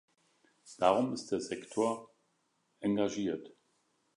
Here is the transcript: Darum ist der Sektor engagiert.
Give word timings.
Darum 0.79 1.13
ist 1.13 1.31
der 1.31 1.39
Sektor 1.41 2.09
engagiert. 2.79 3.55